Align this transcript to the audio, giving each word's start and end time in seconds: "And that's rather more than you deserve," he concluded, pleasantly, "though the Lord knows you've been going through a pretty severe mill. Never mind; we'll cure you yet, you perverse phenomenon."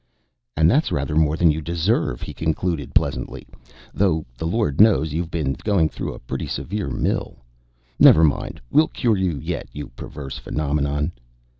"And 0.57 0.67
that's 0.67 0.91
rather 0.91 1.13
more 1.15 1.37
than 1.37 1.51
you 1.51 1.61
deserve," 1.61 2.23
he 2.23 2.33
concluded, 2.33 2.95
pleasantly, 2.95 3.45
"though 3.93 4.25
the 4.35 4.47
Lord 4.47 4.81
knows 4.81 5.13
you've 5.13 5.29
been 5.29 5.53
going 5.63 5.89
through 5.89 6.15
a 6.15 6.19
pretty 6.19 6.47
severe 6.47 6.87
mill. 6.89 7.37
Never 7.99 8.23
mind; 8.23 8.59
we'll 8.71 8.87
cure 8.87 9.15
you 9.17 9.37
yet, 9.37 9.67
you 9.73 9.89
perverse 9.89 10.39
phenomenon." 10.39 11.11